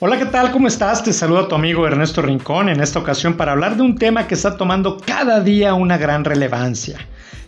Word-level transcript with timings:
Hola, 0.00 0.18
¿qué 0.18 0.26
tal? 0.26 0.50
¿Cómo 0.50 0.66
estás? 0.66 1.04
Te 1.04 1.12
saluda 1.12 1.46
tu 1.46 1.54
amigo 1.54 1.86
Ernesto 1.86 2.20
Rincón 2.20 2.68
en 2.68 2.80
esta 2.80 2.98
ocasión 2.98 3.36
para 3.36 3.52
hablar 3.52 3.76
de 3.76 3.82
un 3.82 3.94
tema 3.94 4.26
que 4.26 4.34
está 4.34 4.56
tomando 4.56 4.96
cada 4.98 5.38
día 5.40 5.74
una 5.74 5.96
gran 5.96 6.24
relevancia, 6.24 6.98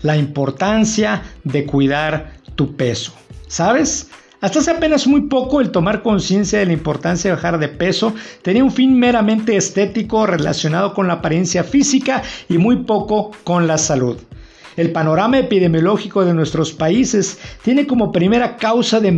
la 0.02 0.16
importancia 0.16 1.24
de 1.42 1.66
cuidar 1.66 2.34
tu 2.54 2.76
peso. 2.76 3.12
¿Sabes? 3.48 4.10
Hasta 4.40 4.60
hace 4.60 4.70
apenas 4.70 5.08
muy 5.08 5.22
poco 5.22 5.60
el 5.60 5.72
tomar 5.72 6.04
conciencia 6.04 6.60
de 6.60 6.66
la 6.66 6.72
importancia 6.72 7.28
de 7.28 7.34
bajar 7.34 7.58
de 7.58 7.68
peso 7.68 8.14
tenía 8.42 8.62
un 8.62 8.70
fin 8.70 8.96
meramente 8.96 9.56
estético 9.56 10.24
relacionado 10.24 10.94
con 10.94 11.08
la 11.08 11.14
apariencia 11.14 11.64
física 11.64 12.22
y 12.48 12.58
muy 12.58 12.84
poco 12.84 13.32
con 13.42 13.66
la 13.66 13.76
salud. 13.76 14.18
El 14.76 14.92
panorama 14.92 15.38
epidemiológico 15.38 16.24
de 16.24 16.34
nuestros 16.34 16.72
países 16.72 17.38
tiene 17.62 17.86
como 17.86 18.12
primera 18.12 18.56
causa 18.56 19.00
de 19.00 19.12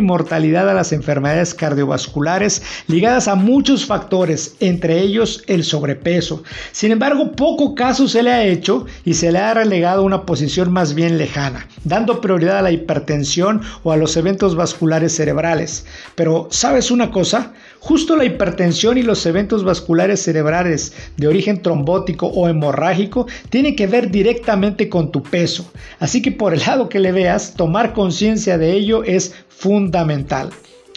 mortalidad 0.00 0.68
a 0.68 0.74
las 0.74 0.92
enfermedades 0.92 1.54
cardiovasculares 1.54 2.62
ligadas 2.86 3.28
a 3.28 3.34
muchos 3.34 3.86
factores, 3.86 4.56
entre 4.60 5.00
ellos 5.00 5.42
el 5.46 5.64
sobrepeso. 5.64 6.42
Sin 6.72 6.92
embargo, 6.92 7.32
poco 7.32 7.74
caso 7.74 8.08
se 8.08 8.22
le 8.22 8.30
ha 8.30 8.44
hecho 8.44 8.86
y 9.04 9.14
se 9.14 9.32
le 9.32 9.38
ha 9.38 9.54
relegado 9.54 10.02
a 10.02 10.04
una 10.04 10.24
posición 10.24 10.72
más 10.72 10.94
bien 10.94 11.18
lejana, 11.18 11.66
dando 11.84 12.20
prioridad 12.20 12.58
a 12.58 12.62
la 12.62 12.72
hipertensión 12.72 13.62
o 13.82 13.92
a 13.92 13.96
los 13.96 14.16
eventos 14.16 14.54
vasculares 14.54 15.14
cerebrales. 15.14 15.86
Pero, 16.14 16.48
¿sabes 16.50 16.90
una 16.90 17.10
cosa? 17.10 17.52
Justo 17.80 18.14
la 18.14 18.24
hipertensión 18.24 18.96
y 18.96 19.02
los 19.02 19.26
eventos 19.26 19.64
vasculares 19.64 20.22
cerebrales 20.22 20.92
de 21.16 21.26
origen 21.26 21.62
trombótico 21.62 22.28
o 22.28 22.48
hemorrágico 22.48 23.26
tienen 23.50 23.74
que 23.74 23.88
ver 23.88 24.10
directamente 24.10 24.88
tu 25.10 25.22
peso. 25.22 25.70
Así 25.98 26.22
que 26.22 26.32
por 26.32 26.54
el 26.54 26.60
lado 26.60 26.88
que 26.88 27.00
le 27.00 27.12
veas, 27.12 27.54
tomar 27.54 27.92
conciencia 27.92 28.58
de 28.58 28.72
ello 28.72 29.02
es 29.04 29.34
fundamental. 29.48 30.50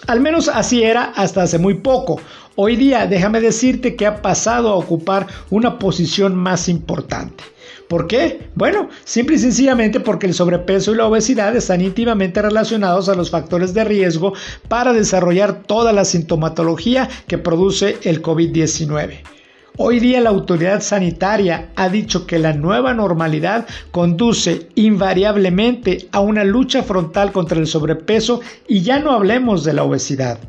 Al 0.08 0.20
menos 0.20 0.50
así 0.50 0.84
era 0.84 1.06
hasta 1.16 1.44
hace 1.44 1.58
muy 1.58 1.76
poco. 1.76 2.20
Hoy 2.56 2.76
día 2.76 3.08
déjame 3.08 3.42
decirte 3.42 3.96
que 3.96 4.06
ha 4.06 4.22
pasado 4.22 4.70
a 4.70 4.76
ocupar 4.76 5.28
una 5.50 5.80
posición 5.80 6.36
más 6.36 6.70
importante. 6.70 7.44
¿Por 7.88 8.08
qué? 8.08 8.50
Bueno, 8.56 8.90
simple 9.04 9.36
y 9.36 9.40
sencillamente 9.40 10.00
porque 10.00 10.26
el 10.26 10.34
sobrepeso 10.34 10.92
y 10.92 10.98
la 10.98 11.06
obesidad 11.06 11.56
están 11.56 11.82
íntimamente 11.82 12.42
relacionados 12.42 13.10
a 13.10 13.16
los 13.16 13.30
factores 13.30 13.74
de 13.74 13.84
riesgo 13.84 14.34
para 14.68 14.92
desarrollar 14.94 15.64
toda 15.64 15.94
la 15.94 16.06
sintomatología 16.06 17.10
que 17.28 17.38
produce 17.38 17.98
el 18.04 18.24
COVID-19. 18.24 19.35
Hoy 19.78 20.00
día 20.00 20.22
la 20.22 20.30
autoridad 20.30 20.82
sanitaria 20.82 21.72
ha 21.76 21.90
dicho 21.90 22.26
que 22.26 22.40
la 22.40 22.54
nueva 22.54 22.94
normalidad 22.94 23.68
conduce 23.92 24.70
invariablemente 24.76 26.08
a 26.14 26.22
una 26.22 26.46
lucha 26.46 26.82
frontal 26.82 27.34
contra 27.34 27.60
el 27.60 27.68
sobrepeso 27.68 28.40
y 28.70 28.84
ya 28.84 29.00
no 29.00 29.12
hablemos 29.12 29.66
de 29.66 29.74
la 29.74 29.84
obesidad. 29.84 30.40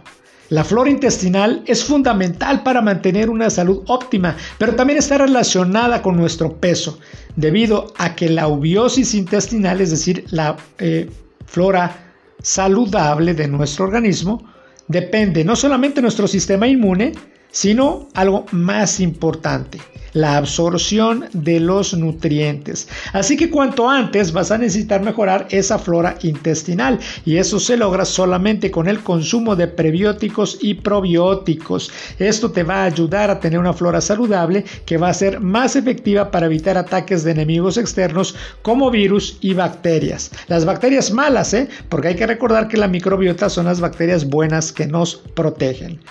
La 0.50 0.64
flora 0.64 0.92
intestinal 0.92 1.64
es 1.66 1.84
fundamental 1.84 2.62
para 2.62 2.82
mantener 2.82 3.30
una 3.32 3.50
salud 3.50 3.82
óptima, 3.88 4.36
pero 4.60 4.76
también 4.76 5.00
está 5.00 5.18
relacionada 5.18 6.04
con 6.04 6.16
nuestro 6.16 6.58
peso, 6.58 7.00
debido 7.36 7.94
a 7.98 8.16
que 8.16 8.30
la 8.30 8.48
ubiosis 8.48 9.16
intestinal, 9.16 9.82
es 9.82 9.90
decir, 9.90 10.26
la 10.30 10.56
eh, 10.78 11.10
flora 11.48 12.14
saludable 12.44 13.34
de 13.34 13.48
nuestro 13.48 13.86
organismo, 13.86 14.46
depende 14.88 15.44
no 15.44 15.56
solamente 15.56 15.96
de 15.96 16.04
nuestro 16.04 16.28
sistema 16.28 16.68
inmune, 16.68 17.14
sino 17.56 18.10
algo 18.14 18.46
más 18.52 19.00
importante, 19.00 19.80
la 20.12 20.36
absorción 20.36 21.24
de 21.32 21.62
los 21.62 21.94
nutrientes. 21.94 22.90
Así 23.14 23.38
que 23.38 23.50
cuanto 23.50 23.90
antes 23.90 24.34
vas 24.34 24.52
a 24.52 24.58
necesitar 24.58 25.02
mejorar 25.02 25.48
esa 25.50 25.80
flora 25.80 26.18
intestinal 26.22 27.00
y 27.24 27.38
eso 27.38 27.58
se 27.62 27.78
logra 27.78 28.04
solamente 28.04 28.72
con 28.72 28.90
el 28.90 29.00
consumo 29.00 29.56
de 29.56 29.70
prebióticos 29.70 30.58
y 30.62 30.74
probióticos. 30.74 31.94
Esto 32.20 32.52
te 32.52 32.64
va 32.64 32.82
a 32.82 32.88
ayudar 32.88 33.32
a 33.32 33.40
tener 33.40 33.58
una 33.58 33.72
flora 33.72 34.02
saludable 34.02 34.66
que 34.86 34.98
va 34.98 35.08
a 35.08 35.14
ser 35.14 35.40
más 35.40 35.78
efectiva 35.78 36.32
para 36.32 36.48
evitar 36.48 36.78
ataques 36.78 37.24
de 37.24 37.32
enemigos 37.32 37.78
externos 37.78 38.36
como 38.64 38.92
virus 38.92 39.38
y 39.40 39.54
bacterias. 39.54 40.30
Las 40.50 40.66
bacterias 40.66 41.10
malas, 41.10 41.54
¿eh? 41.54 41.70
porque 41.88 42.10
hay 42.10 42.16
que 42.16 42.28
recordar 42.28 42.68
que 42.68 42.76
la 42.76 42.90
microbiota 42.90 43.50
son 43.50 43.64
las 43.64 43.80
bacterias 43.80 44.26
buenas 44.26 44.74
que 44.74 44.88
nos 44.88 45.16
protegen. 45.16 46.02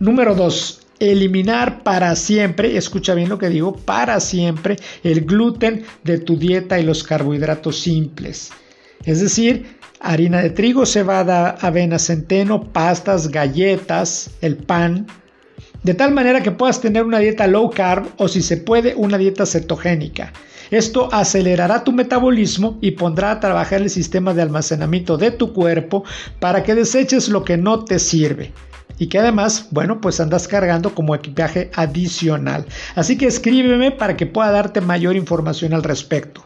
Número 0.00 0.34
2 0.34 0.80
eliminar 1.00 1.82
para 1.82 2.14
siempre, 2.16 2.76
escucha 2.76 3.14
bien 3.14 3.28
lo 3.28 3.38
que 3.38 3.48
digo, 3.48 3.76
para 3.76 4.20
siempre 4.20 4.76
el 5.02 5.24
gluten 5.24 5.84
de 6.04 6.18
tu 6.18 6.36
dieta 6.36 6.78
y 6.78 6.84
los 6.84 7.04
carbohidratos 7.04 7.80
simples. 7.80 8.50
Es 9.04 9.20
decir, 9.20 9.78
harina 10.00 10.42
de 10.42 10.50
trigo, 10.50 10.86
cebada, 10.86 11.50
avena, 11.60 11.98
centeno, 11.98 12.72
pastas, 12.72 13.28
galletas, 13.28 14.30
el 14.40 14.56
pan, 14.56 15.06
de 15.82 15.94
tal 15.94 16.12
manera 16.12 16.42
que 16.42 16.50
puedas 16.50 16.80
tener 16.80 17.04
una 17.04 17.20
dieta 17.20 17.46
low 17.46 17.70
carb 17.70 18.06
o 18.16 18.28
si 18.28 18.42
se 18.42 18.56
puede 18.56 18.94
una 18.96 19.18
dieta 19.18 19.46
cetogénica. 19.46 20.32
Esto 20.70 21.08
acelerará 21.12 21.82
tu 21.82 21.92
metabolismo 21.92 22.76
y 22.82 22.90
pondrá 22.90 23.30
a 23.30 23.40
trabajar 23.40 23.80
el 23.80 23.88
sistema 23.88 24.34
de 24.34 24.42
almacenamiento 24.42 25.16
de 25.16 25.30
tu 25.30 25.54
cuerpo 25.54 26.04
para 26.40 26.62
que 26.62 26.74
deseches 26.74 27.28
lo 27.28 27.42
que 27.42 27.56
no 27.56 27.84
te 27.84 27.98
sirve 27.98 28.52
y 28.98 29.08
que 29.08 29.18
además, 29.18 29.68
bueno, 29.70 30.00
pues 30.00 30.20
andas 30.20 30.48
cargando 30.48 30.94
como 30.94 31.14
equipaje 31.14 31.70
adicional. 31.74 32.66
Así 32.94 33.16
que 33.16 33.26
escríbeme 33.26 33.92
para 33.92 34.16
que 34.16 34.26
pueda 34.26 34.50
darte 34.50 34.80
mayor 34.80 35.16
información 35.16 35.72
al 35.72 35.82
respecto. 35.82 36.44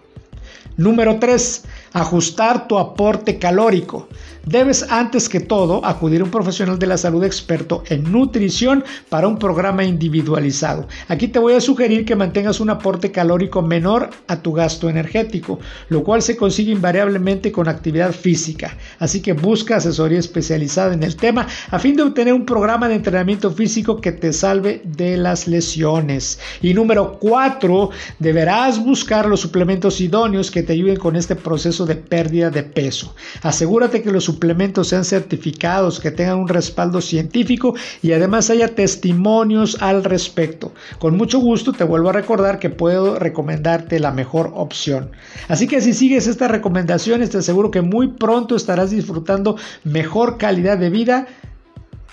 Número 0.76 1.18
3. 1.18 1.64
Ajustar 1.92 2.68
tu 2.68 2.78
aporte 2.78 3.38
calórico. 3.38 4.08
Debes 4.44 4.84
antes 4.90 5.28
que 5.28 5.38
todo 5.38 5.84
acudir 5.86 6.20
a 6.20 6.24
un 6.24 6.30
profesional 6.30 6.76
de 6.76 6.88
la 6.88 6.98
salud 6.98 7.22
experto 7.22 7.84
en 7.86 8.10
nutrición 8.10 8.82
para 9.08 9.28
un 9.28 9.38
programa 9.38 9.84
individualizado. 9.84 10.88
Aquí 11.06 11.28
te 11.28 11.38
voy 11.38 11.54
a 11.54 11.60
sugerir 11.60 12.04
que 12.04 12.16
mantengas 12.16 12.58
un 12.58 12.70
aporte 12.70 13.12
calórico 13.12 13.62
menor 13.62 14.10
a 14.26 14.42
tu 14.42 14.52
gasto 14.52 14.88
energético, 14.88 15.60
lo 15.90 16.02
cual 16.02 16.22
se 16.22 16.36
consigue 16.36 16.72
invariablemente 16.72 17.52
con 17.52 17.68
actividad 17.68 18.12
física. 18.12 18.76
Así 18.98 19.22
que 19.22 19.32
busca 19.32 19.76
asesoría 19.76 20.18
especializada 20.18 20.92
en 20.92 21.04
el 21.04 21.14
tema 21.14 21.46
a 21.70 21.78
fin 21.78 21.94
de 21.94 22.02
obtener 22.02 22.34
un 22.34 22.44
programa 22.44 22.88
de 22.88 22.96
entrenamiento 22.96 23.52
físico 23.52 24.00
que 24.00 24.10
te 24.10 24.32
salve 24.32 24.82
de 24.84 25.16
las 25.18 25.46
lesiones. 25.46 26.40
Y 26.60 26.74
número 26.74 27.16
4, 27.20 27.90
deberás 28.18 28.82
buscar 28.82 29.26
los 29.26 29.38
suplementos 29.38 30.00
idóneos 30.00 30.50
que 30.50 30.64
te 30.64 30.72
ayuden 30.72 30.96
con 30.96 31.14
este 31.14 31.36
proceso 31.36 31.81
de 31.86 31.96
pérdida 31.96 32.50
de 32.50 32.62
peso. 32.62 33.14
Asegúrate 33.42 34.02
que 34.02 34.10
los 34.10 34.24
suplementos 34.24 34.88
sean 34.88 35.04
certificados, 35.04 36.00
que 36.00 36.10
tengan 36.10 36.38
un 36.38 36.48
respaldo 36.48 37.00
científico 37.00 37.74
y 38.02 38.12
además 38.12 38.50
haya 38.50 38.74
testimonios 38.74 39.76
al 39.80 40.04
respecto. 40.04 40.72
Con 40.98 41.16
mucho 41.16 41.38
gusto 41.38 41.72
te 41.72 41.84
vuelvo 41.84 42.10
a 42.10 42.12
recordar 42.12 42.58
que 42.58 42.70
puedo 42.70 43.18
recomendarte 43.18 44.00
la 44.00 44.12
mejor 44.12 44.52
opción. 44.54 45.10
Así 45.48 45.66
que 45.66 45.80
si 45.80 45.92
sigues 45.92 46.26
estas 46.26 46.50
recomendaciones 46.50 47.30
te 47.30 47.38
aseguro 47.38 47.70
que 47.70 47.82
muy 47.82 48.08
pronto 48.08 48.56
estarás 48.56 48.90
disfrutando 48.90 49.56
mejor 49.84 50.38
calidad 50.38 50.78
de 50.78 50.90
vida 50.90 51.26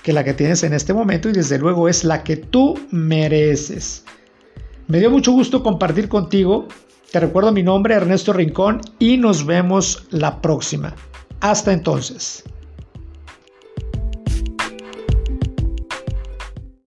que 0.04 0.14
la 0.14 0.24
que 0.24 0.34
tienes 0.34 0.64
en 0.64 0.74
este 0.74 0.94
momento 0.94 1.30
y 1.30 1.34
desde 1.34 1.58
luego 1.58 1.90
es 1.90 2.04
la 2.04 2.24
que 2.24 2.38
tú 2.38 2.80
mereces. 2.92 4.06
Me 4.88 5.00
dio 5.00 5.12
mucho 5.12 5.32
gusto 5.32 5.62
compartir 5.62 6.10
contigo. 6.10 6.68
Te 7.12 7.20
recuerdo 7.20 7.52
mi 7.52 7.64
nombre, 7.64 7.96
Ernesto 7.96 8.34
Rincón, 8.34 8.82
y 9.00 9.18
nos 9.18 9.46
vemos 9.46 10.06
la 10.12 10.42
próxima. 10.42 10.94
Hasta 11.40 11.74
entonces. 11.74 12.44